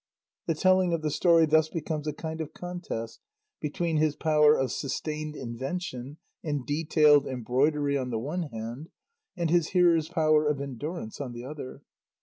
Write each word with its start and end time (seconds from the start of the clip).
The 0.47 0.55
telling 0.55 0.93
of 0.93 1.03
the 1.03 1.11
story 1.11 1.45
thus 1.45 1.69
becomes 1.69 2.07
a 2.07 2.13
kind 2.13 2.41
of 2.41 2.55
contest 2.55 3.19
between 3.59 3.97
his 3.97 4.15
power 4.15 4.55
of 4.55 4.71
sustained 4.71 5.35
invention 5.35 6.17
and 6.43 6.65
detailed 6.65 7.27
embroidery 7.27 7.99
on 7.99 8.09
the 8.09 8.17
one 8.17 8.49
hand 8.51 8.89
and 9.37 9.51
his 9.51 9.67
hearers' 9.67 10.09
power 10.09 10.47
of 10.47 10.59
endurance 10.59 11.21
on 11.21 11.33
the 11.33 11.45
other. 11.45 11.83